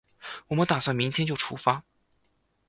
[0.47, 1.83] 我们打算明天就出发